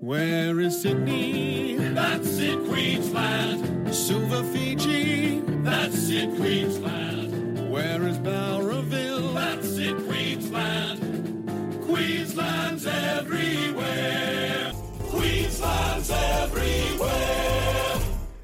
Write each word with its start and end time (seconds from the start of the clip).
Where 0.00 0.60
is 0.60 0.80
Sydney? 0.82 1.74
That's 1.74 2.38
it, 2.38 2.56
Queensland. 2.68 3.92
Silver 3.92 4.44
Fiji? 4.44 5.40
That's 5.64 6.08
it, 6.08 6.36
Queensland. 6.36 7.68
Where 7.68 8.06
is 8.06 8.16
Bowraville? 8.18 9.34
That's 9.34 9.76
it, 9.76 9.96
Queensland. 10.06 11.82
Queensland's 11.84 12.86
everywhere. 12.86 14.72
Queensland's 15.08 16.10
everywhere. 16.12 17.98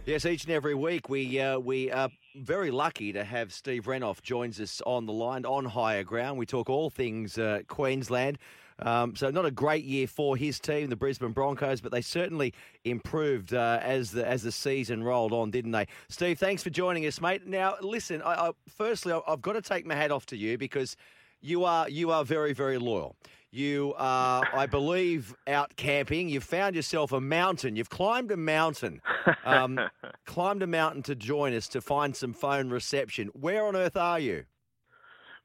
Yes, 0.07 0.27
each 0.27 0.43
and 0.45 0.53
every 0.53 0.75
week 0.75 1.09
we 1.09 1.39
uh, 1.39 1.61
we 1.61 1.89
are 1.93 2.09
very 2.35 2.73
lucky 2.73 3.13
to 3.13 3.23
have 3.23 3.53
Steve 3.53 3.85
Renouf 3.85 4.21
joins 4.23 4.61
us 4.61 4.83
on 4.85 5.07
the 5.07 5.13
line 5.13 5.47
on 5.47 5.67
higher 5.67 6.03
ground. 6.03 6.37
We 6.37 6.47
talk 6.47 6.69
all 6.69 6.91
things 6.91 7.39
uh, 7.39 7.61
Queensland. 7.69 8.39
Um, 8.81 9.15
so 9.15 9.31
not 9.31 9.45
a 9.45 9.51
great 9.51 9.85
year 9.85 10.07
for 10.07 10.37
his 10.37 10.59
team, 10.59 10.91
the 10.91 10.97
Brisbane 10.97 11.33
Broncos, 11.33 11.81
but 11.81 11.93
they 11.93 12.01
certainly 12.01 12.53
improved 12.85 13.55
uh, 13.55 13.79
as 13.83 14.11
the 14.11 14.27
as 14.27 14.43
the 14.43 14.53
season 14.53 15.03
rolled 15.03 15.33
on, 15.33 15.51
didn't 15.51 15.73
they? 15.73 15.87
Steve, 16.09 16.39
thanks 16.39 16.63
for 16.63 16.71
joining 16.71 17.07
us, 17.07 17.21
mate. 17.21 17.47
Now, 17.47 17.77
listen, 17.81 18.21
I, 18.23 18.49
I, 18.49 18.51
firstly, 18.69 19.13
I, 19.13 19.21
I've 19.29 19.43
got 19.43 19.53
to 19.53 19.63
take 19.63 19.87
my 19.87 19.95
hat 19.95 20.11
off 20.11 20.27
to 20.27 20.37
you 20.37 20.59
because 20.59 20.97
you 21.41 21.65
are 21.65 21.89
you 21.89 22.11
are 22.11 22.25
very 22.25 22.53
very 22.53 22.79
loyal. 22.79 23.17
You 23.55 23.95
are, 23.99 24.43
I 24.53 24.67
believe, 24.67 25.33
out 25.47 25.77
camping. 25.77 26.29
You've 26.29 26.43
found 26.43 26.75
yourself 26.75 27.13
a 27.13 27.21
mountain. 27.21 27.77
You've 27.77 27.89
climbed 27.89 28.33
a 28.33 28.37
mountain, 28.37 29.01
um, 29.45 29.79
climbed 30.27 30.65
a 30.65 30.67
mountain 30.67 31.05
to 31.05 31.15
join 31.15 31.55
us 31.55 31.69
to 31.69 31.81
find 31.81 32.17
some 32.17 32.33
phone 32.33 32.69
reception. 32.69 33.29
Where 33.29 33.65
on 33.65 33.77
earth 33.77 33.97
are 33.97 34.19
you? 34.19 34.47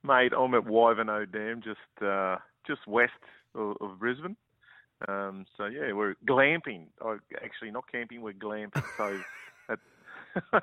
Mate, 0.01 0.31
I'm 0.35 0.55
at 0.55 0.63
Wivenhoe 0.63 1.31
Dam, 1.31 1.61
just 1.61 2.03
uh, 2.03 2.37
just 2.69 2.87
west 2.87 3.11
of, 3.55 3.75
of 3.81 3.99
Brisbane. 3.99 4.37
Um, 5.07 5.45
so 5.57 5.65
yeah, 5.65 5.93
we're 5.93 6.15
glamping. 6.27 6.87
Actually, 7.43 7.71
not 7.71 7.85
camping. 7.91 8.21
We're 8.21 8.33
glamping. 8.33 8.83
So 8.97 9.19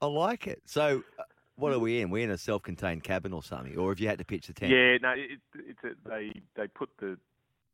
I 0.00 0.06
like 0.06 0.46
it. 0.46 0.62
So, 0.64 1.02
uh, 1.18 1.22
what 1.56 1.72
are 1.72 1.78
we 1.78 2.00
in? 2.00 2.10
We're 2.10 2.24
in 2.24 2.30
a 2.30 2.38
self-contained 2.38 3.02
cabin 3.02 3.32
or 3.32 3.42
something, 3.42 3.76
or 3.76 3.90
have 3.90 4.00
you 4.00 4.08
had 4.08 4.18
to 4.18 4.24
pitch 4.24 4.46
the 4.46 4.52
tent? 4.52 4.72
yeah, 4.72 4.96
no, 5.02 5.10
it, 5.10 5.40
it's 5.54 5.80
a, 5.84 6.08
they 6.08 6.32
they 6.56 6.68
put 6.68 6.88
the 6.98 7.18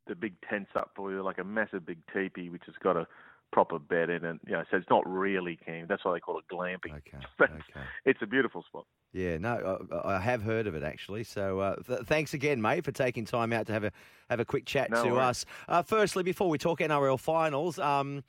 the 0.07 0.15
big 0.15 0.35
tents 0.49 0.71
up 0.75 0.91
for 0.95 1.11
you, 1.11 1.23
like 1.23 1.39
a 1.39 1.45
massive 1.45 1.87
big 1.87 1.99
teepee, 2.13 2.51
which 2.51 2.63
has 2.67 2.75
got 2.83 2.97
a 2.97 3.07
proper 3.53 3.79
bed 3.79 4.11
in 4.11 4.25
it. 4.25 4.41
You 4.47 4.53
know, 4.53 4.65
so 4.71 4.77
it's 4.77 4.91
not 4.91 5.09
really 5.09 5.57
camping. 5.65 5.87
That's 5.89 6.05
why 6.05 6.15
they 6.15 6.21
call 6.21 6.39
it 6.39 6.45
glamping. 6.51 6.95
Okay. 6.97 7.19
Okay. 7.41 7.87
it's 8.05 8.21
a 8.23 8.27
beautiful 8.27 8.63
spot. 8.63 8.87
Yeah, 9.13 9.39
no, 9.39 9.87
I, 10.05 10.15
I 10.17 10.21
have 10.21 10.43
heard 10.43 10.67
of 10.67 10.75
it 10.75 10.83
actually. 10.83 11.25
So 11.25 11.61
uh, 11.61 11.77
th- 11.77 12.01
thanks 12.07 12.35
again, 12.35 12.61
mate, 12.61 12.85
for 12.85 12.93
taking 12.93 13.25
time 13.25 13.53
out 13.53 13.67
to 13.67 13.73
have 13.73 13.85
a 13.85 13.93
have 14.31 14.41
a 14.41 14.45
quick 14.45 14.65
chat 14.67 14.91
No 14.91 15.05
to 15.05 15.11
worries. 15.11 15.19
us. 15.21 15.47
Uh, 15.69 15.83
firstly, 15.83 16.23
before 16.23 16.49
we 16.49 16.59
talk 16.59 16.81
NRL 16.81 17.19
finals, 17.19 17.79
um, 17.79 18.25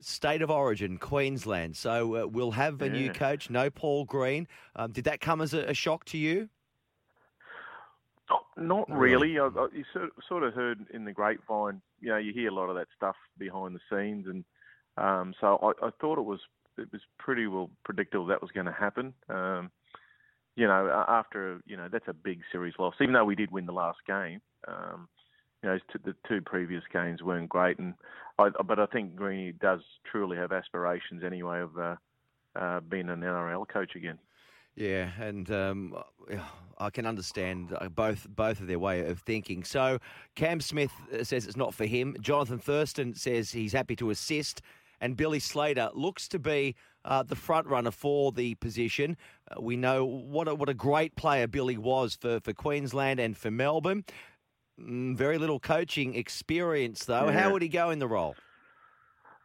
state 0.00 0.40
of 0.42 0.50
origin, 0.50 0.96
Queensland. 0.98 1.76
So 1.76 2.16
uh, 2.16 2.26
we'll 2.26 2.52
have 2.52 2.80
a 2.82 2.88
new 2.88 3.10
coach, 3.12 3.50
no 3.50 3.68
Paul 3.70 4.04
Green. 4.04 4.46
Um, 4.76 4.92
did 4.92 5.04
that 5.04 5.20
come 5.20 5.40
as 5.40 5.52
a, 5.52 5.64
a 5.70 5.74
shock 5.74 6.04
to 6.06 6.18
you? 6.18 6.48
Not, 8.30 8.44
not 8.56 8.88
Not 8.88 8.98
really. 8.98 9.34
really. 9.36 9.38
I, 9.40 9.60
I, 9.60 9.66
you 9.74 9.84
sort, 9.92 10.10
sort 10.28 10.42
of 10.44 10.54
heard 10.54 10.86
in 10.94 11.04
the 11.04 11.12
grapevine. 11.12 11.82
You 12.00 12.10
know, 12.10 12.16
you 12.18 12.32
hear 12.32 12.48
a 12.48 12.54
lot 12.54 12.70
of 12.70 12.76
that 12.76 12.86
stuff 12.96 13.16
behind 13.38 13.74
the 13.74 13.80
scenes, 13.90 14.26
and 14.26 14.44
um, 15.00 15.34
so 15.40 15.58
I, 15.62 15.86
I 15.86 15.90
thought 16.00 16.18
it 16.18 16.24
was 16.24 16.40
it 16.78 16.88
was 16.92 17.00
pretty 17.18 17.46
well 17.46 17.70
predictable 17.84 18.26
that 18.26 18.42
was 18.42 18.50
going 18.52 18.66
to 18.66 18.72
happen. 18.72 19.14
Um, 19.28 19.70
you 20.56 20.66
know, 20.66 21.04
after 21.08 21.60
you 21.66 21.76
know 21.76 21.88
that's 21.90 22.08
a 22.08 22.12
big 22.12 22.40
series 22.52 22.74
loss. 22.78 22.94
Even 23.00 23.14
though 23.14 23.24
we 23.24 23.34
did 23.34 23.50
win 23.50 23.66
the 23.66 23.72
last 23.72 23.98
game, 24.06 24.40
um, 24.68 25.08
you 25.62 25.68
know, 25.68 25.78
t- 25.78 25.98
the 26.04 26.14
two 26.28 26.40
previous 26.40 26.82
games 26.92 27.22
weren't 27.22 27.48
great, 27.48 27.78
and 27.78 27.94
I, 28.38 28.50
but 28.66 28.78
I 28.78 28.86
think 28.86 29.16
Greeny 29.16 29.52
does 29.52 29.80
truly 30.10 30.36
have 30.36 30.52
aspirations 30.52 31.22
anyway 31.24 31.60
of 31.60 31.78
uh, 31.78 31.96
uh, 32.56 32.80
being 32.80 33.08
an 33.08 33.20
NRL 33.20 33.68
coach 33.68 33.94
again. 33.94 34.18
Yeah, 34.76 35.10
and 35.20 35.50
um, 35.50 35.96
I 36.78 36.90
can 36.90 37.06
understand 37.06 37.76
uh, 37.78 37.88
both 37.88 38.26
both 38.30 38.60
of 38.60 38.66
their 38.66 38.78
way 38.78 39.04
of 39.04 39.20
thinking. 39.20 39.64
So 39.64 39.98
Cam 40.36 40.60
Smith 40.60 40.92
uh, 41.12 41.24
says 41.24 41.46
it's 41.46 41.56
not 41.56 41.74
for 41.74 41.86
him. 41.86 42.16
Johnathan 42.20 42.62
Thurston 42.62 43.14
says 43.14 43.50
he's 43.50 43.72
happy 43.72 43.96
to 43.96 44.10
assist, 44.10 44.62
and 45.00 45.16
Billy 45.16 45.40
Slater 45.40 45.90
looks 45.94 46.28
to 46.28 46.38
be 46.38 46.74
uh, 47.04 47.22
the 47.22 47.36
front 47.36 47.66
runner 47.66 47.90
for 47.90 48.32
the 48.32 48.54
position. 48.56 49.16
Uh, 49.50 49.60
we 49.60 49.76
know 49.76 50.04
what 50.04 50.48
a, 50.48 50.54
what 50.54 50.68
a 50.68 50.74
great 50.74 51.16
player 51.16 51.46
Billy 51.46 51.78
was 51.78 52.14
for, 52.14 52.40
for 52.40 52.52
Queensland 52.52 53.18
and 53.18 53.36
for 53.36 53.50
Melbourne. 53.50 54.04
Mm, 54.80 55.16
very 55.16 55.38
little 55.38 55.60
coaching 55.60 56.14
experience 56.14 57.04
though. 57.04 57.26
Yeah. 57.26 57.40
How 57.40 57.52
would 57.52 57.62
he 57.62 57.68
go 57.68 57.90
in 57.90 57.98
the 57.98 58.08
role? 58.08 58.36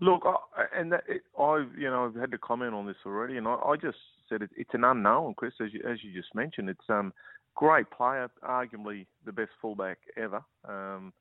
Look, 0.01 0.23
I, 0.25 0.65
and 0.77 0.91
that, 0.91 1.03
it, 1.07 1.21
I've 1.39 1.77
you 1.77 1.89
know 1.89 2.05
I've 2.05 2.19
had 2.19 2.31
to 2.31 2.37
comment 2.37 2.73
on 2.73 2.85
this 2.85 2.97
already, 3.05 3.37
and 3.37 3.47
I, 3.47 3.55
I 3.55 3.75
just 3.77 3.97
said 4.27 4.41
it, 4.41 4.49
it's 4.57 4.73
an 4.73 4.83
unknown, 4.83 5.35
Chris, 5.35 5.53
as 5.61 5.73
you, 5.73 5.81
as 5.89 6.03
you 6.03 6.11
just 6.13 6.35
mentioned. 6.35 6.69
It's 6.69 6.89
um 6.89 7.13
great 7.55 7.89
player, 7.89 8.29
arguably 8.43 9.05
the 9.25 9.31
best 9.31 9.51
fullback 9.61 9.97
ever. 10.17 10.43
Um, 10.67 11.13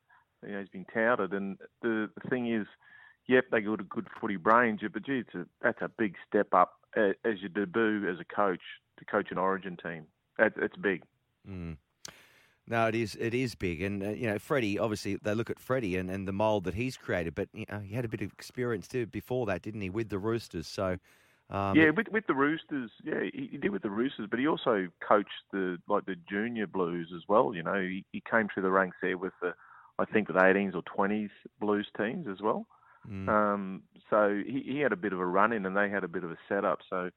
you 0.45 0.53
know, 0.53 0.61
he's 0.61 0.69
been 0.69 0.87
touted, 0.93 1.33
and 1.33 1.57
the, 1.83 2.11
the 2.21 2.29
thing 2.29 2.53
is, 2.53 2.67
yep, 3.27 3.45
they 3.51 3.61
got 3.61 3.81
a 3.81 3.85
good 3.85 4.07
footy 4.21 4.37
brain, 4.37 4.79
but 4.81 5.05
gee, 5.05 5.19
it's 5.19 5.35
a, 5.35 5.47
that's 5.63 5.81
a 5.81 5.89
big 5.89 6.15
step 6.29 6.53
up 6.53 6.75
as 6.97 7.41
your 7.41 7.49
debut 7.49 8.09
as 8.09 8.19
a 8.21 8.25
coach 8.25 8.63
to 8.99 9.05
coach 9.05 9.29
an 9.31 9.39
Origin 9.39 9.77
team. 9.77 10.07
That, 10.39 10.53
it's 10.57 10.77
big. 10.77 11.03
Mm. 11.49 11.77
No, 12.67 12.87
it 12.87 12.95
is. 12.95 13.15
It 13.21 13.35
is 13.35 13.55
big, 13.55 13.83
and 13.83 14.03
uh, 14.03 14.11
you 14.11 14.27
know, 14.27 14.39
Freddie. 14.39 14.79
Obviously, 14.79 15.17
they 15.17 15.35
look 15.35 15.51
at 15.51 15.59
Freddie 15.59 15.97
and, 15.97 16.11
and 16.11 16.27
the 16.27 16.33
mould 16.33 16.65
that 16.65 16.75
he's 16.75 16.97
created, 16.97 17.35
but 17.35 17.49
you 17.53 17.67
know, 17.71 17.81
he 17.81 17.95
had 17.95 18.07
a 18.07 18.09
bit 18.09 18.23
of 18.23 18.33
experience 18.33 18.89
too 18.89 19.05
before 19.05 19.45
that, 19.47 19.61
didn't 19.61 19.83
he, 19.83 19.91
with 19.91 20.09
the 20.09 20.19
Roosters? 20.19 20.67
So, 20.67 20.97
um, 21.51 21.77
yeah, 21.77 21.91
with 21.91 22.09
with 22.11 22.27
the 22.27 22.35
Roosters, 22.35 22.91
yeah, 23.03 23.21
he, 23.35 23.49
he 23.53 23.59
did 23.59 23.71
with 23.71 23.83
the 23.83 23.91
Roosters, 23.91 24.29
but 24.31 24.39
he 24.39 24.49
also 24.49 24.89
coached 25.07 25.45
the 25.53 25.77
like 25.89 26.07
the 26.07 26.17
junior 26.29 26.67
Blues 26.67 27.13
as 27.15 27.23
well. 27.29 27.53
You 27.55 27.63
know, 27.63 27.83
he, 27.83 28.07
he 28.13 28.23
came 28.31 28.49
through 28.53 28.63
the 28.63 28.71
ranks 28.71 28.97
there 29.03 29.19
with 29.19 29.35
the, 29.43 29.53
I 29.99 30.07
think 30.07 30.29
with 30.29 30.39
18s 30.39 30.75
or 30.75 30.83
20s 30.83 31.31
Blues 31.61 31.87
teams 31.99 32.27
as 32.27 32.41
well. 32.41 32.67
Mm, 33.11 33.29
Um, 33.29 33.83
so 34.11 34.41
he, 34.47 34.63
he 34.67 34.79
had 34.81 34.93
a 34.93 34.97
bit 34.97 35.13
of 35.13 35.21
a 35.21 35.27
run 35.27 35.53
in, 35.53 35.67
and 35.67 35.77
they 35.77 35.89
had 35.91 36.05
a 36.05 36.09
bit 36.09 36.25
of 36.25 36.31
a 36.31 36.39
setup. 36.49 36.81
So 36.89 37.11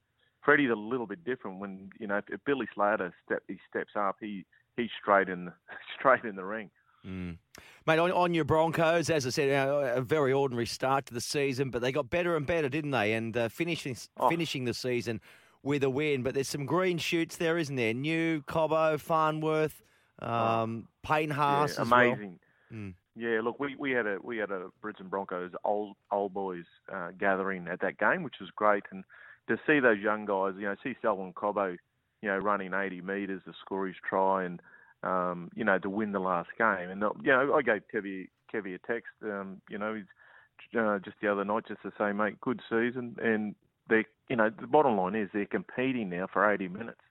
Freddie's 0.44 0.72
a 0.72 0.76
little 0.76 1.08
bit 1.08 1.24
different. 1.24 1.60
When 1.60 1.90
you 2.00 2.08
know, 2.08 2.22
if, 2.30 2.44
Billy 2.46 2.68
Slater 2.74 3.14
step 3.26 3.44
he 3.48 3.58
steps 3.70 3.94
up, 3.96 4.18
he 4.20 4.46
he's 4.76 4.90
straight 5.02 5.30
in 5.30 5.52
straight 6.00 6.24
in 6.24 6.36
the 6.36 6.46
ring. 6.46 6.70
mm. 7.06 7.38
mate. 7.86 8.00
On, 8.00 8.12
on 8.12 8.34
your 8.34 8.46
Broncos, 8.46 9.10
as 9.10 9.26
I 9.26 9.30
said, 9.30 9.50
a 9.50 10.02
very 10.02 10.34
ordinary 10.34 10.66
start 10.66 11.06
to 11.08 11.14
the 11.14 11.22
season, 11.22 11.70
but 11.70 11.82
they 11.82 11.92
got 11.92 12.10
better 12.10 12.36
and 12.36 12.46
better, 12.46 12.70
didn't 12.70 12.92
they? 12.92 13.14
And 13.14 13.36
uh, 13.36 13.50
finishing 13.50 13.96
Oh. 14.18 14.30
finishing 14.30 14.66
the 14.66 14.74
season 14.74 15.22
with 15.64 15.84
a 15.84 15.90
win. 15.90 16.24
But 16.24 16.34
there's 16.34 16.48
some 16.48 16.66
green 16.66 16.98
shoots 16.98 17.36
there, 17.38 17.58
isn't 17.58 17.76
there? 17.76 17.94
New 17.94 18.42
Cobbo, 18.44 19.00
Farnworth, 19.00 19.82
um, 20.20 20.88
Payne 21.04 21.30
Haas, 21.32 21.76
yeah, 21.76 21.82
as 21.82 21.90
well. 21.92 22.00
amazing. 22.12 22.40
Mm. 22.74 22.94
Yeah, 23.18 23.42
look, 23.44 23.60
we, 23.60 23.76
we 23.76 23.92
had 23.92 24.06
a 24.06 24.18
we 24.22 24.38
had 24.38 24.52
a 24.52 24.68
Brisbane 24.82 25.08
Broncos 25.08 25.52
old 25.64 25.96
old 26.12 26.34
boys 26.34 26.66
uh, 26.94 27.10
gathering 27.20 27.68
at 27.68 27.82
that 27.82 27.98
game, 27.98 28.22
which 28.24 28.36
was 28.40 28.50
great, 28.56 28.84
and 28.92 29.04
to 29.48 29.58
see 29.66 29.80
those 29.80 30.00
young 30.00 30.26
guys, 30.26 30.54
you 30.58 30.66
know, 30.66 30.76
see 30.84 30.96
Selwyn 31.02 31.34
Cobbo, 31.34 31.78
you 32.22 32.30
know, 32.30 32.38
running 32.38 32.74
80 32.74 33.02
metres 33.02 33.42
to 33.46 33.54
score 33.62 33.88
his 33.88 33.96
try, 34.08 34.44
and 34.44 34.62
um, 35.04 35.50
you 35.56 35.64
know, 35.64 35.80
to 35.80 35.90
win 35.90 36.12
the 36.12 36.20
last 36.20 36.50
game, 36.58 36.92
and 36.92 37.04
uh, 37.04 37.10
you 37.24 37.32
know, 37.32 37.56
I 37.56 37.62
gave 37.64 37.82
Kevy 37.92 38.28
Kevy 38.54 38.76
a 38.76 38.80
text, 38.88 39.12
um, 39.24 39.62
you 39.70 39.78
know, 39.78 39.96
he's 39.96 40.80
uh, 40.80 41.00
just 41.00 41.18
the 41.22 41.32
other 41.32 41.44
night 41.46 41.64
just 41.68 41.82
to 41.82 41.92
say, 41.98 42.12
mate, 42.12 42.40
good 42.42 42.62
season, 42.70 43.16
and 43.22 43.56
they, 43.90 44.06
you 44.30 44.36
know, 44.36 44.50
the 44.50 44.68
bottom 44.68 44.98
line 44.98 45.16
is 45.16 45.30
they're 45.34 45.46
competing 45.46 46.10
now 46.10 46.28
for 46.32 46.50
80 46.50 46.68
minutes. 46.68 47.02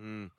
Mm. 0.00 0.30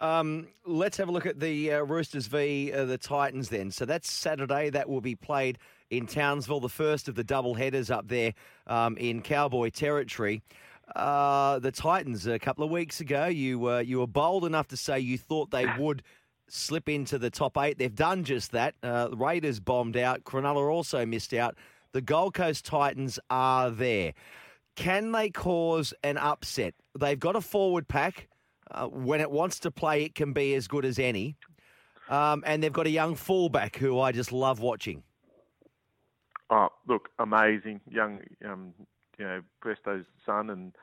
Um, 0.00 0.48
let's 0.64 0.96
have 0.98 1.08
a 1.08 1.12
look 1.12 1.26
at 1.26 1.40
the 1.40 1.72
uh, 1.72 1.80
Roosters 1.82 2.26
v 2.26 2.72
uh, 2.72 2.84
the 2.84 2.98
Titans 2.98 3.48
then. 3.48 3.70
So 3.70 3.84
that's 3.84 4.10
Saturday. 4.10 4.70
That 4.70 4.88
will 4.88 5.00
be 5.00 5.16
played 5.16 5.58
in 5.90 6.06
Townsville, 6.06 6.60
the 6.60 6.68
first 6.68 7.08
of 7.08 7.14
the 7.14 7.24
double 7.24 7.54
headers 7.54 7.90
up 7.90 8.08
there 8.08 8.34
um, 8.66 8.96
in 8.96 9.22
Cowboy 9.22 9.70
territory. 9.70 10.42
Uh, 10.94 11.58
the 11.58 11.72
Titans 11.72 12.26
a 12.26 12.38
couple 12.38 12.64
of 12.64 12.70
weeks 12.70 13.00
ago, 13.00 13.26
you 13.26 13.68
uh, 13.68 13.78
you 13.78 13.98
were 13.98 14.06
bold 14.06 14.44
enough 14.44 14.68
to 14.68 14.76
say 14.76 15.00
you 15.00 15.18
thought 15.18 15.50
they 15.50 15.66
would 15.78 16.02
slip 16.48 16.88
into 16.88 17.18
the 17.18 17.30
top 17.30 17.58
eight. 17.58 17.78
They've 17.78 17.94
done 17.94 18.24
just 18.24 18.52
that. 18.52 18.74
Uh, 18.82 19.08
Raiders 19.12 19.60
bombed 19.60 19.96
out. 19.96 20.24
Cronulla 20.24 20.70
also 20.70 21.04
missed 21.04 21.34
out. 21.34 21.56
The 21.92 22.00
Gold 22.00 22.34
Coast 22.34 22.64
Titans 22.64 23.18
are 23.30 23.70
there. 23.70 24.14
Can 24.76 25.12
they 25.12 25.30
cause 25.30 25.92
an 26.04 26.16
upset? 26.16 26.74
They've 26.98 27.18
got 27.18 27.34
a 27.36 27.40
forward 27.40 27.88
pack. 27.88 28.27
Uh, 28.70 28.86
when 28.86 29.20
it 29.20 29.30
wants 29.30 29.58
to 29.60 29.70
play, 29.70 30.04
it 30.04 30.14
can 30.14 30.32
be 30.32 30.54
as 30.54 30.68
good 30.68 30.84
as 30.84 30.98
any. 30.98 31.36
Um, 32.08 32.42
and 32.46 32.62
they've 32.62 32.72
got 32.72 32.86
a 32.86 32.90
young 32.90 33.14
fullback 33.14 33.76
who 33.76 34.00
I 34.00 34.12
just 34.12 34.32
love 34.32 34.60
watching. 34.60 35.02
Oh, 36.50 36.68
look, 36.86 37.10
amazing 37.18 37.80
young, 37.90 38.20
um, 38.44 38.72
you 39.18 39.24
know, 39.24 39.42
Presto's 39.60 40.06
son, 40.24 40.48
and 40.48 40.74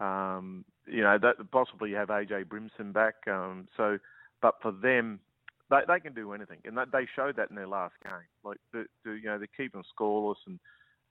um, 0.00 0.64
you 0.86 1.02
know 1.02 1.16
that 1.18 1.36
possibly 1.52 1.92
have 1.92 2.08
AJ 2.08 2.46
Brimson 2.46 2.92
back. 2.92 3.14
Um, 3.28 3.68
so, 3.76 3.98
but 4.40 4.56
for 4.60 4.72
them, 4.72 5.20
they 5.70 5.80
they 5.86 6.00
can 6.00 6.12
do 6.12 6.32
anything, 6.32 6.58
and 6.64 6.76
they, 6.76 6.82
they 6.92 7.06
showed 7.14 7.36
that 7.36 7.50
in 7.50 7.56
their 7.56 7.68
last 7.68 7.94
game. 8.02 8.14
Like, 8.42 8.58
the, 8.72 8.86
the, 9.04 9.12
you 9.12 9.26
know, 9.26 9.38
they 9.38 9.46
keep 9.56 9.72
them 9.72 9.84
scoreless, 9.96 10.34
and 10.46 10.58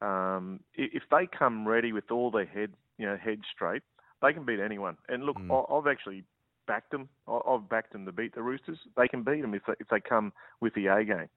um, 0.02 0.60
if 0.74 1.04
they 1.10 1.26
come 1.28 1.66
ready 1.66 1.94
with 1.94 2.12
all 2.12 2.32
their 2.32 2.46
head, 2.46 2.74
you 2.98 3.06
know, 3.06 3.16
head 3.16 3.40
straight, 3.54 3.84
they 4.22 4.34
can 4.34 4.46
beat 4.46 4.60
anyone. 4.60 4.98
And 5.10 5.24
look, 5.24 5.38
mm. 5.38 5.66
I've 5.72 5.88
actually 5.88 6.24
backed 6.68 6.92
them. 6.92 7.10
I've 7.28 7.68
backed 7.70 7.94
them 7.94 8.06
to 8.06 8.12
beat 8.12 8.36
the 8.36 8.42
Roosters. 8.42 8.78
They 8.96 9.08
can 9.08 9.24
beat 9.24 9.42
them 9.42 9.54
if 9.54 9.64
they, 9.66 9.74
if 9.80 9.88
they 9.90 10.00
come 10.00 10.32
with 10.60 10.74
the 10.74 10.88
A 10.88 11.04
game. 11.04 11.30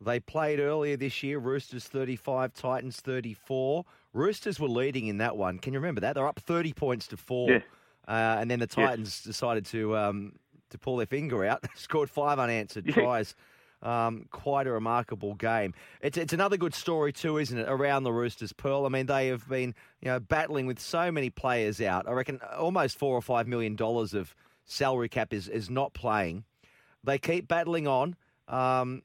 They 0.00 0.20
played 0.20 0.60
earlier 0.60 0.96
this 0.96 1.22
year. 1.22 1.38
Roosters 1.38 1.84
35, 1.84 2.52
Titans 2.52 3.00
34. 3.00 3.84
Roosters 4.12 4.58
were 4.58 4.68
leading 4.68 5.06
in 5.06 5.18
that 5.18 5.36
one. 5.36 5.58
Can 5.58 5.72
you 5.72 5.78
remember 5.78 6.00
that? 6.02 6.14
They're 6.14 6.26
up 6.26 6.40
30 6.40 6.72
points 6.72 7.06
to 7.08 7.16
four. 7.16 7.50
Yeah. 7.50 7.58
Uh, 8.06 8.36
and 8.38 8.50
then 8.50 8.58
the 8.58 8.66
Titans 8.66 9.22
decided 9.22 9.64
to 9.66 9.96
um, 9.96 10.32
to 10.70 10.78
pull 10.78 10.96
their 10.96 11.06
finger 11.06 11.44
out. 11.44 11.64
Scored 11.74 12.10
five 12.10 12.38
unanswered 12.38 12.86
yeah. 12.86 12.94
tries. 12.94 13.34
Um, 13.84 14.26
quite 14.30 14.66
a 14.66 14.72
remarkable 14.72 15.34
game. 15.34 15.74
It's 16.00 16.16
it's 16.16 16.32
another 16.32 16.56
good 16.56 16.74
story 16.74 17.12
too, 17.12 17.36
isn't 17.36 17.58
it? 17.58 17.68
Around 17.68 18.04
the 18.04 18.12
Roosters, 18.12 18.52
Pearl. 18.52 18.86
I 18.86 18.88
mean, 18.88 19.06
they 19.06 19.28
have 19.28 19.46
been 19.48 19.74
you 20.00 20.08
know 20.08 20.20
battling 20.20 20.66
with 20.66 20.80
so 20.80 21.12
many 21.12 21.28
players 21.30 21.80
out. 21.80 22.08
I 22.08 22.12
reckon 22.12 22.40
almost 22.56 22.98
four 22.98 23.14
or 23.14 23.22
five 23.22 23.46
million 23.46 23.76
dollars 23.76 24.14
of 24.14 24.34
salary 24.64 25.08
cap 25.08 25.34
is 25.34 25.48
is 25.48 25.68
not 25.68 25.92
playing. 25.92 26.44
They 27.04 27.18
keep 27.18 27.46
battling 27.46 27.86
on. 27.86 28.16
Um, 28.48 29.02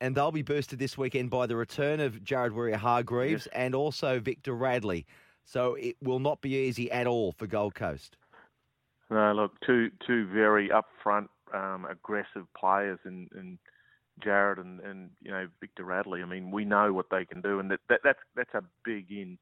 and 0.00 0.16
they'll 0.16 0.32
be 0.32 0.42
boosted 0.42 0.80
this 0.80 0.98
weekend 0.98 1.30
by 1.30 1.46
the 1.46 1.54
return 1.54 2.00
of 2.00 2.24
Jared 2.24 2.52
Waerea-Hargreaves 2.52 3.46
yes. 3.46 3.54
and 3.54 3.72
also 3.72 4.18
Victor 4.18 4.52
Radley. 4.52 5.06
So 5.44 5.74
it 5.74 5.96
will 6.02 6.18
not 6.18 6.40
be 6.40 6.56
easy 6.56 6.90
at 6.90 7.06
all 7.06 7.30
for 7.30 7.46
Gold 7.46 7.76
Coast. 7.76 8.16
No, 9.10 9.32
look, 9.32 9.52
two 9.64 9.90
two 10.06 10.26
very 10.26 10.70
upfront, 10.70 11.28
um, 11.52 11.86
aggressive 11.88 12.46
players 12.58 12.98
in, 13.04 13.28
in 13.36 13.58
Jared 14.22 14.58
and, 14.58 14.80
and 14.80 15.10
you 15.22 15.30
know 15.30 15.48
Victor 15.60 15.84
Radley. 15.84 16.22
I 16.22 16.26
mean, 16.26 16.50
we 16.50 16.64
know 16.64 16.92
what 16.92 17.06
they 17.10 17.24
can 17.24 17.40
do, 17.40 17.58
and 17.60 17.70
that, 17.70 17.80
that 17.88 18.00
that's 18.04 18.18
that's 18.36 18.54
a 18.54 18.62
big 18.84 19.10
in 19.10 19.38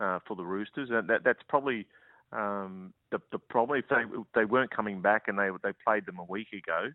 uh, 0.00 0.18
for 0.26 0.36
the 0.36 0.44
Roosters, 0.44 0.90
and 0.90 1.08
that 1.08 1.24
that's 1.24 1.42
probably 1.48 1.86
um, 2.32 2.92
the 3.10 3.20
the 3.32 3.38
problem. 3.38 3.78
If 3.78 3.88
they 3.88 4.04
they 4.34 4.44
weren't 4.44 4.74
coming 4.74 5.00
back 5.00 5.24
and 5.28 5.38
they 5.38 5.50
they 5.62 5.72
played 5.84 6.06
them 6.06 6.18
a 6.18 6.24
week 6.24 6.48
ago, 6.52 6.90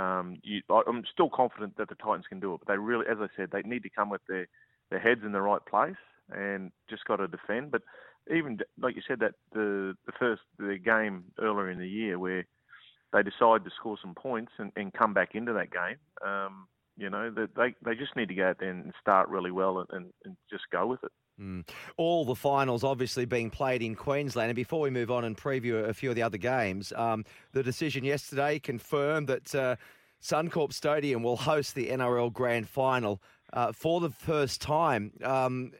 um, 0.00 0.38
you, 0.42 0.62
I'm 0.70 1.04
still 1.12 1.30
confident 1.30 1.76
that 1.76 1.88
the 1.88 1.96
Titans 1.96 2.26
can 2.28 2.40
do 2.40 2.54
it, 2.54 2.60
but 2.64 2.72
they 2.72 2.78
really, 2.78 3.06
as 3.10 3.18
I 3.20 3.28
said, 3.36 3.50
they 3.52 3.62
need 3.62 3.82
to 3.82 3.90
come 3.90 4.10
with 4.10 4.22
their, 4.28 4.46
their 4.90 5.00
heads 5.00 5.22
in 5.24 5.32
the 5.32 5.40
right 5.40 5.64
place 5.66 5.96
and 6.32 6.70
just 6.88 7.04
got 7.06 7.16
to 7.16 7.28
defend. 7.28 7.72
But 7.72 7.82
even 8.32 8.58
like 8.80 8.94
you 8.94 9.02
said, 9.06 9.20
that 9.20 9.34
the 9.52 9.96
the 10.06 10.12
first 10.18 10.42
the 10.58 10.78
game 10.78 11.24
earlier 11.40 11.70
in 11.70 11.78
the 11.78 11.88
year 11.88 12.18
where 12.18 12.44
they 13.12 13.22
decide 13.22 13.64
to 13.64 13.70
score 13.76 13.96
some 14.00 14.14
points 14.14 14.52
and, 14.58 14.72
and 14.76 14.92
come 14.92 15.14
back 15.14 15.34
into 15.34 15.52
that 15.52 15.70
game, 15.70 15.96
um, 16.26 16.66
you 16.96 17.08
know, 17.08 17.30
they 17.30 17.74
they 17.82 17.94
just 17.94 18.14
need 18.14 18.28
to 18.28 18.34
go 18.34 18.48
out 18.48 18.58
there 18.60 18.70
and 18.70 18.92
start 19.00 19.28
really 19.28 19.50
well 19.50 19.84
and, 19.90 20.12
and 20.24 20.36
just 20.50 20.64
go 20.70 20.86
with 20.86 21.02
it. 21.02 21.12
Mm. 21.40 21.66
All 21.96 22.24
the 22.24 22.34
finals 22.34 22.84
obviously 22.84 23.24
being 23.24 23.48
played 23.48 23.82
in 23.82 23.94
Queensland. 23.94 24.50
And 24.50 24.56
before 24.56 24.80
we 24.80 24.90
move 24.90 25.10
on 25.10 25.24
and 25.24 25.36
preview 25.36 25.88
a 25.88 25.94
few 25.94 26.10
of 26.10 26.16
the 26.16 26.22
other 26.22 26.36
games, 26.36 26.92
um, 26.94 27.24
the 27.52 27.62
decision 27.62 28.04
yesterday 28.04 28.58
confirmed 28.58 29.28
that 29.28 29.54
uh, 29.54 29.76
Suncorp 30.22 30.72
Stadium 30.72 31.22
will 31.22 31.36
host 31.36 31.74
the 31.74 31.88
NRL 31.88 32.32
Grand 32.32 32.68
Final 32.68 33.22
uh, 33.54 33.72
for 33.72 34.00
the 34.00 34.10
first 34.10 34.60
time. 34.60 35.12
Um, 35.24 35.72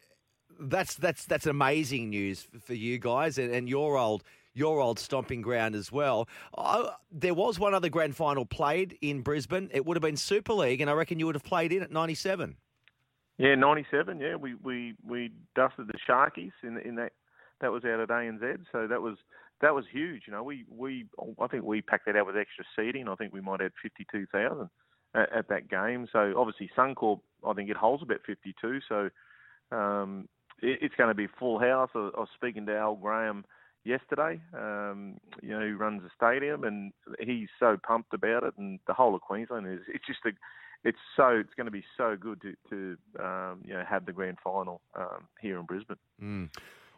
that's 0.63 0.95
that's 0.95 1.25
that's 1.25 1.47
amazing 1.47 2.11
news 2.11 2.47
for 2.61 2.75
you 2.75 2.99
guys 2.99 3.39
and, 3.39 3.51
and 3.53 3.69
your 3.69 3.97
old 3.97 4.23
your 4.55 4.81
old 4.81 4.99
stomping 4.99 5.43
ground 5.43 5.75
as 5.75 5.93
well. 5.93 6.29
There 7.11 7.35
was 7.35 7.59
one 7.59 7.75
other 7.75 7.89
grand 7.89 8.17
final 8.17 8.45
played 8.45 8.99
in 9.01 9.23
Brisbane. 9.23 9.71
It 9.73 9.87
would 9.87 9.97
have 9.97 10.03
been 10.03 10.17
Super 10.17 10.53
League, 10.53 10.81
and 10.81 10.91
I 10.91 10.95
reckon 10.95 11.19
you 11.19 11.27
would 11.27 11.35
have 11.35 11.45
played 11.45 11.73
in 11.73 11.83
at 11.83 11.91
'97. 11.91 12.57
Yeah, 13.39 13.55
'97. 13.55 14.21
Yeah, 14.21 14.37
we, 14.37 14.55
we, 14.63 14.95
we 15.07 15.33
dusted 15.55 15.87
the 15.89 15.99
Sharkies 16.09 16.53
in 16.63 16.79
in 16.79 16.97
that 16.97 17.13
that 17.61 17.73
was 17.73 17.85
out 17.85 18.01
at 18.01 18.09
ANZ. 18.09 18.59
So 18.73 18.87
that 18.87 19.01
was 19.01 19.17
that 19.61 19.75
was 19.75 19.85
huge. 19.91 20.23
You 20.27 20.33
know, 20.33 20.43
we 20.43 20.65
we 20.69 21.07
I 21.41 21.47
think 21.47 21.65
we 21.65 21.83
packed 21.83 22.07
that 22.07 22.17
out 22.17 22.27
with 22.27 22.37
extra 22.37 22.65
seating. 22.77 23.09
I 23.09 23.15
think 23.15 23.33
we 23.33 23.41
might 23.41 23.61
have 23.61 23.73
fifty 23.83 24.07
two 24.11 24.27
thousand 24.27 24.69
at, 25.15 25.33
at, 25.33 25.49
that 25.49 25.69
game. 25.69 26.09
So 26.13 26.35
obviously 26.37 26.71
Suncorp, 26.77 27.21
I 27.47 27.53
think 27.53 27.71
it 27.71 27.77
holds 27.77 28.03
about 28.03 28.21
fifty 28.27 28.55
two. 28.61 28.81
So 28.89 29.11
um, 29.73 30.29
it, 30.61 30.79
it's 30.83 30.95
going 30.97 31.09
to 31.09 31.15
be 31.15 31.29
full 31.39 31.59
house. 31.59 31.91
I, 31.95 32.11
I 32.15 32.21
was 32.21 32.29
speaking 32.35 32.67
to 32.67 32.77
Al 32.77 32.97
Graham 32.97 33.45
yesterday. 33.85 34.41
Um, 34.55 35.19
you 35.43 35.51
know, 35.51 35.61
who 35.61 35.77
runs 35.77 36.03
the 36.03 36.11
stadium, 36.17 36.65
and 36.65 36.93
he's 37.19 37.49
so 37.59 37.77
pumped 37.87 38.15
about 38.15 38.45
it. 38.45 38.55
And 38.59 38.79
the 38.87 38.95
whole 38.95 39.15
of 39.15 39.21
Queensland 39.21 39.67
is. 39.67 39.81
It's 39.89 40.07
just 40.07 40.21
a 40.27 40.31
it's 40.83 40.99
so 41.17 41.29
it's 41.29 41.55
going 41.57 41.67
to 41.67 41.71
be 41.71 41.85
so 41.97 42.17
good 42.19 42.41
to, 42.41 42.55
to 42.71 43.23
um, 43.23 43.61
you 43.65 43.75
know 43.75 43.85
have 43.89 44.07
the 44.07 44.13
grand 44.13 44.39
final 44.43 44.81
um, 44.95 45.29
here 45.41 45.59
in 45.59 45.67
Brisbane. 45.67 45.97
Mm. 46.23 46.49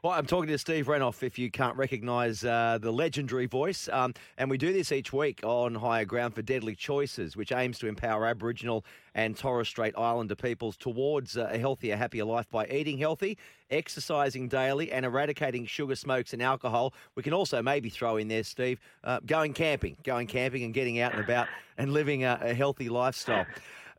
Well, 0.05 0.15
I'm 0.15 0.27
talking 0.27 0.49
to 0.49 0.59
Steve 0.59 0.89
Renouf, 0.89 1.23
if 1.23 1.39
you 1.39 1.49
can't 1.49 1.77
recognise 1.77 2.45
uh, 2.45 2.77
the 2.83 2.91
legendary 2.91 3.47
voice. 3.47 3.89
Um, 3.93 4.15
and 4.37 4.51
we 4.51 4.59
do 4.59 4.73
this 4.73 4.91
each 4.91 5.13
week 5.13 5.39
on 5.45 5.77
Higher 5.77 6.05
Ground 6.05 6.35
for 6.35 6.43
Deadly 6.43 6.75
Choices, 6.75 7.37
which 7.37 7.53
aims 7.53 7.79
to 7.79 7.87
empower 7.87 8.27
Aboriginal 8.27 8.85
and 9.15 9.37
Torres 9.37 9.69
Strait 9.69 9.95
Islander 9.97 10.35
peoples 10.35 10.77
towards 10.77 11.37
uh, 11.37 11.51
a 11.53 11.57
healthier, 11.57 11.95
happier 11.95 12.25
life 12.25 12.51
by 12.51 12.67
eating 12.67 12.99
healthy, 12.99 13.39
exercising 13.71 14.49
daily, 14.49 14.91
and 14.91 15.07
eradicating 15.07 15.67
sugar, 15.67 15.95
smokes, 15.95 16.33
and 16.33 16.43
alcohol. 16.43 16.95
We 17.15 17.23
can 17.23 17.33
also 17.33 17.63
maybe 17.63 17.89
throw 17.89 18.17
in 18.17 18.27
there, 18.27 18.43
Steve, 18.43 18.81
uh, 19.05 19.21
going 19.25 19.53
camping, 19.53 19.99
going 20.03 20.27
camping 20.27 20.65
and 20.65 20.75
getting 20.75 20.99
out 20.99 21.13
and 21.13 21.23
about 21.23 21.47
and 21.79 21.93
living 21.93 22.25
a, 22.25 22.41
a 22.43 22.55
healthy 22.55 22.89
lifestyle. 22.89 23.47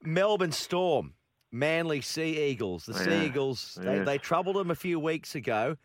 Melbourne 0.02 0.52
Storm. 0.52 1.14
Manly 1.54 2.02
Sea 2.02 2.50
Eagles. 2.50 2.88
The 2.88 2.96
Sea 2.96 3.28
Eagles, 3.28 3.78
they, 3.80 4.00
they 4.00 4.18
troubled 4.18 4.56
them 4.56 4.72
a 4.72 4.76
few 4.76 5.00
weeks 5.00 5.36
ago. 5.36 5.78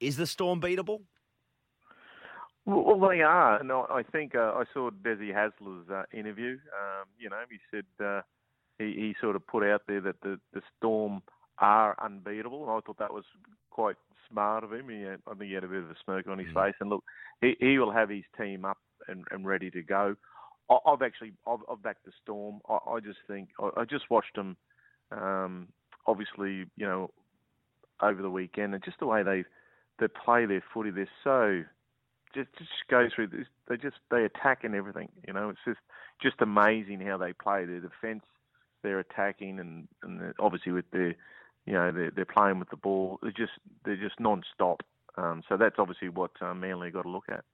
Is 0.00 0.16
the 0.16 0.26
Storm 0.26 0.60
beatable? 0.60 1.00
Well, 2.66 3.00
they 3.08 3.22
are, 3.22 3.58
and 3.58 3.72
I 3.72 4.02
think 4.12 4.34
uh, 4.34 4.52
I 4.54 4.64
saw 4.72 4.90
Desi 4.90 5.34
Hasler's 5.34 5.88
uh, 5.90 6.02
interview. 6.12 6.52
Um, 6.52 7.08
you 7.18 7.28
know, 7.28 7.40
he 7.50 7.56
said 7.70 7.84
uh, 8.04 8.20
he, 8.78 8.92
he 8.92 9.14
sort 9.20 9.34
of 9.34 9.46
put 9.46 9.64
out 9.64 9.82
there 9.88 10.00
that 10.02 10.20
the, 10.22 10.38
the 10.52 10.60
Storm 10.76 11.22
are 11.58 11.96
unbeatable, 12.02 12.62
and 12.62 12.70
I 12.70 12.80
thought 12.80 12.98
that 12.98 13.12
was 13.12 13.24
quite 13.70 13.96
smart 14.30 14.62
of 14.62 14.72
him. 14.72 14.88
He, 14.88 15.02
had, 15.02 15.20
I 15.26 15.34
think 15.34 15.48
he 15.48 15.54
had 15.54 15.64
a 15.64 15.68
bit 15.68 15.82
of 15.82 15.90
a 15.90 15.94
smirk 16.04 16.28
on 16.28 16.38
his 16.38 16.48
mm. 16.48 16.66
face, 16.66 16.74
and 16.80 16.90
look, 16.90 17.02
he, 17.40 17.56
he 17.60 17.78
will 17.78 17.92
have 17.92 18.10
his 18.10 18.24
team 18.38 18.64
up 18.64 18.78
and, 19.08 19.24
and 19.30 19.46
ready 19.46 19.70
to 19.70 19.82
go. 19.82 20.16
I, 20.70 20.76
I've 20.86 21.02
actually 21.02 21.32
I've, 21.46 21.60
I've 21.70 21.82
backed 21.82 22.04
the 22.04 22.12
Storm. 22.22 22.60
I, 22.68 22.78
I 22.88 23.00
just 23.00 23.18
think 23.26 23.48
I, 23.58 23.80
I 23.80 23.84
just 23.84 24.10
watched 24.10 24.36
them. 24.36 24.56
Um, 25.10 25.68
obviously, 26.06 26.66
you 26.76 26.86
know, 26.86 27.10
over 28.02 28.22
the 28.22 28.30
weekend, 28.30 28.74
and 28.74 28.84
just 28.84 29.00
the 29.00 29.06
way 29.06 29.22
they 29.22 29.44
they 30.00 30.08
play 30.08 30.46
their 30.46 30.62
footy. 30.72 30.90
They're 30.90 31.08
so 31.22 31.62
just 32.34 32.48
just 32.58 32.70
go 32.88 33.08
through 33.14 33.28
this. 33.28 33.46
They 33.68 33.76
just 33.76 33.96
they 34.10 34.24
attack 34.24 34.64
and 34.64 34.74
everything. 34.74 35.08
You 35.26 35.34
know, 35.34 35.50
it's 35.50 35.60
just 35.64 35.80
just 36.22 36.36
amazing 36.40 37.00
how 37.00 37.16
they 37.18 37.32
play 37.32 37.64
their 37.64 37.80
defence. 37.80 38.24
They're 38.82 39.00
attacking 39.00 39.58
and 39.58 39.88
and 40.02 40.34
obviously 40.38 40.72
with 40.72 40.90
their 40.90 41.14
you 41.66 41.74
know 41.74 41.92
they're 41.92 42.10
they're 42.10 42.24
playing 42.24 42.58
with 42.58 42.70
the 42.70 42.76
ball. 42.76 43.18
They're 43.22 43.30
just 43.32 43.52
they're 43.84 43.96
just 43.96 44.18
non-stop. 44.18 44.82
Um, 45.16 45.42
so 45.48 45.56
that's 45.56 45.76
obviously 45.78 46.08
what 46.08 46.30
um, 46.40 46.60
Manly 46.60 46.90
got 46.90 47.02
to 47.02 47.08
look 47.10 47.28
at. 47.28 47.44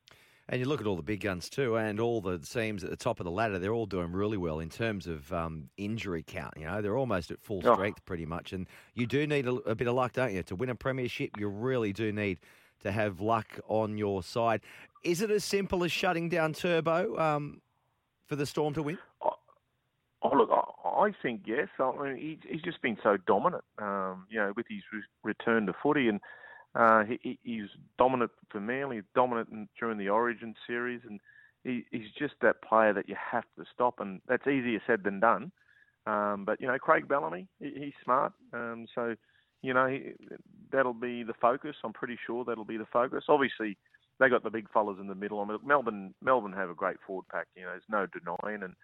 And 0.49 0.61
you 0.61 0.67
look 0.67 0.81
at 0.81 0.87
all 0.87 0.95
the 0.95 1.03
big 1.03 1.21
guns 1.21 1.49
too, 1.49 1.77
and 1.77 1.99
all 1.99 2.21
the 2.21 2.39
teams 2.39 2.85
at 2.85 2.91
the 2.91 2.97
top 2.97 3.19
of 3.19 3.25
the 3.25 3.33
ladder. 3.33 3.59
They're 3.59 3.73
all 3.73 3.87
doing 3.87 4.13
really 4.13 4.37
well 4.37 4.61
in 4.61 4.69
terms 4.69 5.09
of 5.09 5.33
um, 5.33 5.71
injury 5.77 6.23
count. 6.25 6.55
You 6.57 6.67
know, 6.67 6.81
they're 6.81 6.97
almost 6.97 7.33
at 7.33 7.41
full 7.41 7.61
strength, 7.61 8.01
oh. 8.01 8.07
pretty 8.07 8.27
much. 8.27 8.53
And 8.53 8.69
you 8.95 9.07
do 9.07 9.27
need 9.27 9.49
a, 9.49 9.55
a, 9.55 9.75
bit 9.75 9.89
of 9.89 9.95
luck, 9.95 10.13
don't 10.13 10.33
you, 10.33 10.45
to 10.45 10.55
win 10.55 10.71
a 10.71 10.77
premiership? 10.77 11.31
You 11.39 11.49
really 11.49 11.93
do 11.93 12.13
need 12.13 12.39
to 12.81 12.93
have 12.93 13.21
luck 13.21 13.59
on 13.67 13.99
your 13.99 14.23
side. 14.23 14.61
Is 15.03 15.21
it 15.21 15.31
as 15.31 15.45
simple 15.45 15.83
as 15.83 15.91
shutting 15.91 16.29
down 16.29 16.53
Turbo 16.53 17.19
um, 17.19 17.61
for 18.27 18.37
the 18.37 18.47
Storm 18.47 18.75
to 18.75 18.83
win? 18.83 18.99
Oh, 20.23 20.31
look, 20.33 20.51
I 20.51 21.13
think 21.23 21.43
yes. 21.47 21.69
I 21.79 21.93
mean, 22.01 22.17
he, 22.17 22.39
he's 22.49 22.63
just 22.63 22.81
been 22.83 22.97
so 23.03 23.17
dominant. 23.27 23.65
Um, 23.79 24.27
you 24.31 24.39
know, 24.39 24.53
with 24.57 24.67
his 24.69 24.83
re- 24.93 25.03
return 25.23 25.67
to 25.67 25.75
footy 25.83 26.09
and 26.09 26.21
uh, 26.77 27.05
he, 27.05 27.39
he's 27.43 27.69
dominant 27.99 28.31
for 28.51 28.61
Manly, 28.61 29.03
dominant 29.15 29.49
in, 29.51 29.69
during 29.79 29.99
the 29.99 30.11
Origin 30.11 30.55
series, 30.67 31.01
and 31.09 31.21
he, 31.65 31.85
he's 31.91 32.11
just 32.19 32.35
that 32.43 32.63
player 32.63 32.93
that 32.93 33.09
you 33.09 33.17
have 33.33 33.45
to 33.59 33.65
stop, 33.73 34.01
and 34.01 34.21
that's 34.29 34.47
easier 34.47 34.81
said 34.87 35.03
than 35.03 35.21
done. 35.21 35.51
Um, 36.07 36.45
but 36.45 36.61
you 36.61 36.67
know, 36.67 36.79
Craig 36.79 37.09
Bellamy, 37.09 37.49
he, 37.59 37.73
he's 37.77 37.95
smart, 38.05 38.33
um, 38.53 38.87
so 38.95 39.17
you 39.63 39.73
know 39.73 39.87
he, 39.87 40.13
that'll 40.71 40.93
be 40.93 41.23
the 41.23 41.35
focus. 41.41 41.77
I'm 41.83 41.95
pretty 41.95 42.19
sure 42.27 42.45
that'll 42.45 42.65
be 42.65 42.77
the 42.77 42.87
focus. 42.93 43.25
Obviously, 43.29 43.79
they 44.21 44.29
got 44.29 44.45
the 44.45 44.51
big 44.51 44.71
fellas 44.71 44.99
in 45.01 45.09
the 45.09 45.15
middle. 45.15 45.41
I 45.41 45.47
mean, 45.47 45.59
Melbourne, 45.65 46.15
Melbourne 46.23 46.53
have 46.53 46.71
a 46.71 46.75
great 46.75 46.97
forward 47.07 47.27
pack. 47.33 47.47
You 47.57 47.63
know, 47.63 47.71
there's 47.71 47.83
no 47.89 48.07
denying, 48.07 48.63
and 48.63 48.75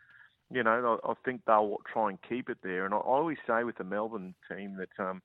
you 0.50 0.62
know, 0.62 0.98
I, 1.04 1.10
I 1.10 1.14
think 1.24 1.42
they'll 1.46 1.76
try 1.92 2.08
and 2.08 2.18
keep 2.26 2.48
it 2.48 2.58
there. 2.62 2.86
And 2.86 2.94
I, 2.94 2.98
I 2.98 3.00
always 3.00 3.38
say 3.46 3.64
with 3.64 3.76
the 3.76 3.84
Melbourne 3.84 4.34
team 4.50 4.78
that, 4.78 5.04
um, 5.04 5.20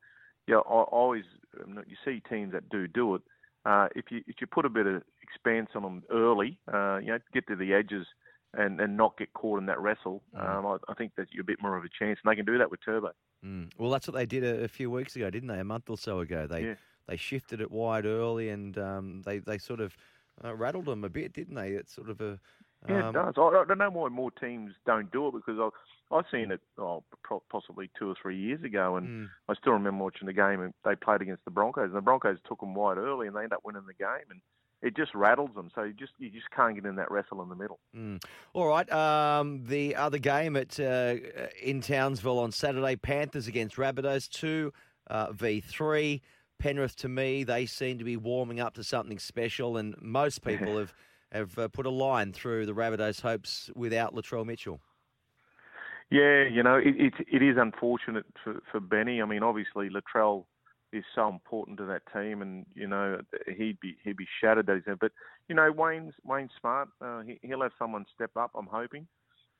yeah, 0.47 0.57
I, 0.57 0.59
I 0.59 0.83
always 0.83 1.23
um, 1.63 1.79
you 1.87 1.95
see 2.03 2.21
teams 2.29 2.53
that 2.53 2.69
do 2.69 2.87
do 2.87 3.15
it. 3.15 3.21
Uh, 3.65 3.87
if 3.95 4.05
you 4.09 4.21
if 4.27 4.35
you 4.39 4.47
put 4.47 4.65
a 4.65 4.69
bit 4.69 4.87
of 4.87 5.03
expanse 5.21 5.69
on 5.75 5.83
them 5.83 6.03
early, 6.11 6.57
uh, 6.73 6.97
you 6.97 7.07
know, 7.07 7.19
get 7.33 7.47
to 7.47 7.55
the 7.55 7.73
edges 7.73 8.07
and, 8.53 8.79
and 8.79 8.95
not 8.95 9.17
get 9.17 9.33
caught 9.33 9.59
in 9.59 9.65
that 9.65 9.79
wrestle, 9.79 10.23
um, 10.35 10.65
I, 10.65 10.77
I 10.87 10.93
think 10.93 11.11
that 11.17 11.27
you're 11.31 11.41
a 11.41 11.45
bit 11.45 11.61
more 11.61 11.77
of 11.77 11.83
a 11.83 11.89
chance, 11.89 12.17
and 12.23 12.31
they 12.31 12.35
can 12.35 12.45
do 12.45 12.57
that 12.57 12.71
with 12.71 12.79
Turbo. 12.83 13.11
Mm. 13.45 13.71
Well, 13.77 13.91
that's 13.91 14.07
what 14.07 14.15
they 14.15 14.25
did 14.25 14.43
a, 14.43 14.63
a, 14.63 14.67
few 14.67 14.89
weeks 14.89 15.15
ago, 15.15 15.29
didn't 15.29 15.49
they? 15.49 15.59
A 15.59 15.63
month 15.63 15.89
or 15.89 15.97
so 15.97 16.19
ago, 16.19 16.47
they 16.47 16.61
Yeah. 16.61 16.75
they 17.07 17.17
shifted 17.17 17.61
it 17.61 17.69
wide 17.69 18.05
early, 18.05 18.49
and 18.49 18.77
um, 18.77 19.21
they 19.25 19.39
they 19.39 19.57
sort 19.57 19.81
of 19.81 19.95
uh, 20.43 20.55
rattled 20.55 20.85
them 20.85 21.03
a 21.03 21.09
bit, 21.09 21.33
didn't 21.33 21.55
they? 21.55 21.71
It's 21.71 21.93
sort 21.93 22.09
of 22.09 22.21
a 22.21 22.39
Yeah, 22.87 23.09
um, 23.09 23.15
it 23.15 23.19
does. 23.19 23.33
I, 23.37 23.41
I 23.41 23.65
don't 23.67 23.77
know 23.77 23.89
why 23.89 24.09
more 24.09 24.31
teams 24.31 24.73
don't 24.85 25.11
do 25.11 25.27
it 25.27 25.33
because 25.33 25.59
I 25.59 26.15
I've 26.15 26.25
seen 26.31 26.51
it 26.51 26.61
oh, 26.77 27.03
possibly 27.49 27.89
two 27.99 28.09
or 28.09 28.15
three 28.21 28.37
years 28.37 28.63
ago, 28.63 28.95
and 28.95 29.07
Mm. 29.07 29.29
I 29.49 29.55
still 29.55 29.73
remember 29.73 30.03
watching 30.03 30.27
the 30.27 30.33
game 30.33 30.61
and 30.61 30.73
they 30.85 30.95
played 30.95 31.21
against 31.21 31.43
the 31.45 31.51
Broncos, 31.51 31.85
and 31.87 31.95
the 31.95 32.01
Broncos 32.01 32.37
took 32.47 32.59
them 32.59 32.75
wide 32.75 32.97
early, 32.97 33.27
and 33.27 33.35
they 33.35 33.43
end 33.43 33.53
up 33.53 33.61
winning 33.65 33.85
the 33.85 33.93
game, 33.93 34.29
and 34.29 34.39
it 34.81 34.95
just 34.95 35.13
rattles 35.15 35.49
them. 35.55 35.69
So 35.75 35.83
you 35.83 35.93
just 35.93 36.13
you 36.19 36.29
just 36.29 36.49
can't 36.51 36.75
get 36.75 36.85
in 36.85 36.95
that 36.95 37.11
wrestle 37.11 37.41
in 37.41 37.49
the 37.49 37.55
middle. 37.55 37.79
Mm. 37.95 38.23
All 38.53 38.67
right. 38.67 38.89
Um, 38.91 39.63
the 39.65 39.95
other 39.95 40.19
game 40.19 40.55
at 40.55 40.79
uh, 40.79 41.15
in 41.61 41.81
Townsville 41.81 42.39
on 42.39 42.51
Saturday, 42.51 42.95
Panthers 42.95 43.47
against 43.47 43.75
Rabbitohs, 43.75 44.29
two 44.29 44.71
uh, 45.07 45.31
v 45.31 45.59
three. 45.59 46.21
Penrith, 46.59 46.95
to 46.97 47.09
me, 47.09 47.43
they 47.43 47.67
seem 47.67 47.99
to 47.99 48.03
be 48.03 48.17
warming 48.17 48.59
up 48.59 48.73
to 48.75 48.83
something 48.83 49.19
special, 49.19 49.77
and 49.77 49.95
most 50.01 50.41
people 50.45 50.77
have 50.77 50.93
have 51.31 51.57
uh, 51.57 51.67
put 51.67 51.85
a 51.85 51.89
line 51.89 52.33
through 52.33 52.65
the 52.65 52.73
Rabbitohs' 52.73 53.21
hopes 53.21 53.69
without 53.75 54.15
Latrell 54.15 54.45
Mitchell. 54.45 54.79
Yeah, 56.09 56.45
you 56.49 56.63
know, 56.63 56.75
it, 56.75 56.95
it, 56.97 57.13
it 57.31 57.43
is 57.43 57.57
unfortunate 57.57 58.25
for, 58.43 58.61
for 58.71 58.79
Benny. 58.79 59.21
I 59.21 59.25
mean, 59.25 59.43
obviously, 59.43 59.89
Latrell 59.89 60.45
is 60.93 61.03
so 61.13 61.27
important 61.27 61.77
to 61.79 61.85
that 61.85 62.01
team, 62.13 62.41
and 62.41 62.65
you 62.73 62.87
know 62.87 63.19
he'd 63.45 63.79
be 63.81 63.97
he'd 64.03 64.15
be 64.15 64.27
shattered 64.41 64.67
that 64.67 64.75
he's 64.75 64.85
there. 64.85 64.95
But 64.95 65.11
you 65.49 65.55
know, 65.55 65.69
Wayne's 65.71 66.13
Wayne's 66.23 66.51
smart. 66.59 66.89
Uh, 67.01 67.21
he, 67.21 67.39
he'll 67.41 67.61
have 67.61 67.73
someone 67.77 68.05
step 68.15 68.31
up. 68.37 68.51
I'm 68.55 68.67
hoping. 68.67 69.07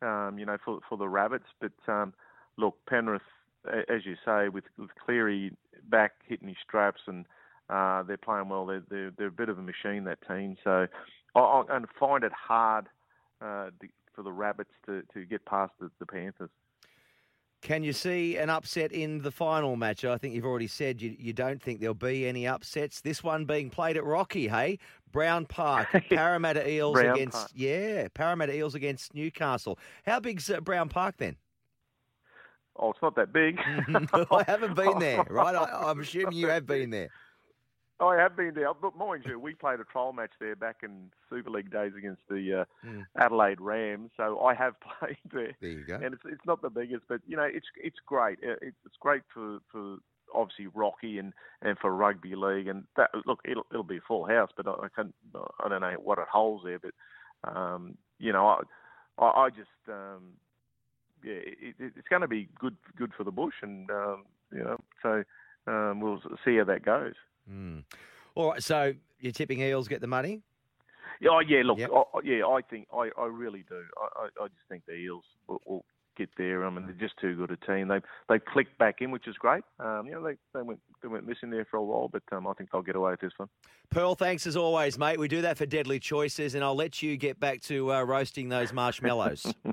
Um, 0.02 0.38
you 0.40 0.46
know, 0.46 0.58
for 0.64 0.80
for 0.88 0.98
the 0.98 1.10
Rabbits. 1.10 1.48
But 1.60 1.74
um, 1.92 2.14
look, 2.58 2.78
Penrith, 2.88 3.22
as 3.68 4.06
you 4.06 4.16
say, 4.26 4.48
with 4.48 4.66
with 4.78 4.92
Cleary 5.06 5.52
back 5.90 6.14
hitting 6.26 6.48
his 6.48 6.58
straps, 6.66 7.02
and 7.08 7.26
uh, 7.70 8.04
they're 8.04 8.18
playing 8.18 8.48
well. 8.48 8.66
They're, 8.66 8.84
they're 8.90 9.12
they're 9.18 9.28
a 9.28 9.32
bit 9.32 9.50
of 9.50 9.58
a 9.58 9.62
machine 9.62 10.06
that 10.06 10.26
team. 10.28 10.56
So 10.64 10.88
I, 11.42 11.76
and 11.76 11.86
find 12.00 12.24
it 12.24 12.32
hard 12.34 12.88
uh, 13.42 13.70
for 14.14 14.24
the 14.24 14.32
Rabbits 14.32 14.72
to, 14.86 15.04
to 15.14 15.26
get 15.26 15.46
past 15.46 15.74
the, 15.80 15.90
the 16.00 16.06
Panthers. 16.06 16.50
Can 17.62 17.84
you 17.84 17.92
see 17.92 18.38
an 18.38 18.50
upset 18.50 18.92
in 18.92 19.22
the 19.22 19.32
final 19.32 19.76
match? 19.76 20.06
I 20.06 20.18
think 20.18 20.36
you've 20.36 20.46
already 20.46 20.68
said 20.68 21.02
you, 21.02 21.16
you 21.18 21.34
don't 21.34 21.62
think 21.62 21.80
there'll 21.80 21.96
be 21.96 22.28
any 22.28 22.46
upsets. 22.46 23.02
This 23.02 23.24
one 23.24 23.46
being 23.46 23.70
played 23.70 23.98
at 23.98 24.06
Rocky, 24.06 24.48
hey? 24.48 24.78
Brown 25.12 25.46
Park, 25.46 25.88
Parramatta 26.10 26.70
Eels 26.70 26.94
Brown 26.94 27.16
against 27.16 27.38
Park. 27.38 27.52
yeah, 27.56 28.08
Parramatta 28.14 28.56
Eels 28.56 28.76
against 28.76 29.16
Newcastle. 29.16 29.80
How 30.06 30.20
big's 30.20 30.50
uh, 30.50 30.60
Brown 30.60 30.90
Park 30.90 31.16
then? 31.18 31.36
Oh, 32.80 32.92
it's 32.92 33.02
not 33.02 33.16
that 33.16 33.34
big. 33.34 33.60
I 34.32 34.44
haven't 34.46 34.76
been 34.76 35.00
there, 35.00 35.24
right? 35.30 35.56
I, 35.56 35.90
I'm 35.90 36.00
assuming 36.00 36.34
you 36.34 36.48
have 36.48 36.68
been 36.68 36.92
there. 36.92 37.10
Oh, 38.00 38.10
I 38.10 38.18
have 38.18 38.36
been 38.36 38.54
there, 38.54 38.72
but 38.80 38.96
mind 38.96 39.24
you, 39.26 39.40
we 39.40 39.56
played 39.56 39.80
a 39.80 39.84
trial 39.84 40.14
match 40.14 40.30
there 40.40 40.56
back 40.56 40.78
in 40.84 41.10
Super 41.32 41.50
League 41.50 41.72
days 41.72 41.94
against 41.98 42.22
the 42.30 42.62
uh, 42.62 42.66
Mm. 42.86 43.06
Adelaide 43.18 43.60
Rams. 43.60 44.12
So 44.18 44.40
I 44.42 44.54
have 44.54 44.76
played 45.00 45.18
there, 45.34 45.54
There 45.60 45.70
you 45.72 45.84
go. 45.84 45.96
and 45.96 46.14
it's 46.14 46.22
it's 46.26 46.46
not 46.46 46.62
the 46.62 46.70
biggest, 46.70 47.04
but 47.10 47.22
you 47.28 47.36
know 47.36 47.44
it's 47.44 47.66
it's 47.76 47.98
great. 48.06 48.38
Uh, 48.44 48.56
It's 48.62 48.78
it's 48.86 48.98
great 49.00 49.24
for 49.34 49.60
for 49.72 49.98
obviously 50.34 50.68
Rocky 50.68 51.18
and 51.18 51.34
and 51.64 51.78
for 51.80 51.92
rugby 51.92 52.36
league. 52.36 52.68
And 52.68 52.84
that 52.98 53.10
look, 53.26 53.40
it'll 53.46 53.66
it'll 53.72 53.84
be 53.84 53.98
a 53.98 54.02
full 54.08 54.26
house, 54.28 54.52
but 54.56 54.68
I, 54.68 54.74
I 54.86 54.88
can 54.94 55.12
I 55.64 55.68
don't 55.68 55.82
know 55.82 55.96
what 56.04 56.20
it 56.20 56.28
holds 56.32 56.66
there, 56.66 56.80
but 56.80 56.94
um, 57.52 57.98
you 58.20 58.32
know 58.32 58.46
I 58.48 58.62
I, 59.24 59.46
I 59.46 59.50
just 59.50 59.70
um, 59.90 60.34
yeah, 61.24 61.34
it, 61.34 61.76
it, 61.80 61.94
it's 61.98 62.08
going 62.10 62.22
to 62.22 62.28
be 62.28 62.48
good 62.60 62.76
good 62.96 63.12
for 63.18 63.24
the 63.24 63.32
bush, 63.32 63.56
and 63.64 63.90
um, 63.90 64.26
you 64.52 64.64
know 64.64 64.78
so 65.02 65.24
um, 65.66 66.00
we'll 66.00 66.22
see 66.46 66.58
how 66.58 66.64
that 66.66 66.86
goes. 66.86 67.16
Mm. 67.52 67.84
All 68.36 68.52
right, 68.52 68.64
so 68.64 68.94
you're 69.20 69.32
tipping 69.32 69.62
Eels 69.62 69.88
get 69.88 70.02
the 70.02 70.08
money? 70.08 70.42
Yeah, 71.20 71.30
Oh 71.32 71.40
yeah, 71.40 71.62
look, 71.64 71.80
Yep. 71.80 71.90
I, 71.92 72.20
yeah, 72.24 72.46
I 72.46 72.62
think 72.62 72.88
I, 72.94 73.10
I 73.18 73.26
really 73.26 73.66
do. 73.68 73.82
I, 73.98 74.24
I, 74.24 74.44
I 74.44 74.48
just 74.48 74.68
think 74.70 74.86
the 74.86 74.94
Eels 74.94 75.24
will, 75.48 75.62
will 75.66 75.86
get 76.18 76.30
there. 76.38 76.66
I 76.66 76.70
mean, 76.70 76.86
they're 76.86 76.96
just 76.96 77.18
too 77.20 77.36
good 77.36 77.52
a 77.52 77.58
team. 77.66 77.88
They 77.88 78.02
they 78.28 78.40
clicked 78.40 78.78
back 78.78 79.02
in, 79.02 79.12
which 79.12 79.28
is 79.28 79.36
great. 79.38 79.64
Um, 79.80 80.08
you 80.08 80.14
know, 80.14 80.24
they, 80.24 80.36
they 80.54 80.62
went 80.62 80.80
they 81.02 81.08
went 81.08 81.28
missing 81.28 81.50
there 81.50 81.66
for 81.70 81.78
a 81.78 81.84
while, 81.84 82.10
but 82.10 82.24
um, 82.32 82.48
I 82.48 82.54
think 82.54 82.72
they'll 82.72 82.82
get 82.82 82.96
away 82.96 83.12
with 83.12 83.22
this 83.22 83.32
one. 83.38 83.50
Pearl, 83.90 84.16
thanks 84.16 84.46
as 84.48 84.58
always, 84.58 84.98
mate. 84.98 85.20
We 85.20 85.28
do 85.28 85.42
that 85.44 85.58
for 85.58 85.66
Deadly 85.66 86.00
Choices, 86.00 86.56
and 86.56 86.64
I'll 86.64 86.76
let 86.76 87.02
you 87.02 87.16
get 87.16 87.40
back 87.40 87.62
to 87.64 87.94
uh, 87.94 88.04
roasting 88.04 88.50
those 88.50 88.74
marshmallows. 88.74 89.46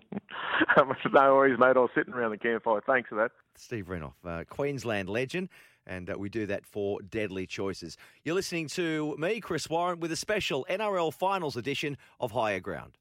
no 1.13 1.35
worries, 1.35 1.59
mate. 1.59 1.77
I 1.77 1.81
was 1.81 1.91
sitting 1.95 2.15
around 2.15 2.31
the 2.31 2.39
campfire. 2.39 2.81
Thanks 2.87 3.09
for 3.09 3.17
that. 3.17 3.33
Steve 3.57 3.87
Renouf, 3.87 4.13
uh, 4.25 4.45
Queensland 4.49 5.09
legend, 5.09 5.49
and 5.87 6.11
uh, 6.11 6.17
we 6.19 6.29
do 6.29 6.47
that 6.47 6.67
for 6.67 7.01
Deadly 7.01 7.47
Choices. 7.47 7.97
You're 8.25 8.35
listening 8.35 8.69
to 8.69 9.17
me, 9.19 9.41
Chris 9.41 9.69
Warren, 9.69 10.01
with 10.01 10.13
a 10.13 10.17
special 10.17 10.67
NRL 10.69 11.13
Finals 11.13 11.57
edition 11.57 11.97
of 12.21 12.33
Higher 12.33 12.61
Ground. 12.61 12.93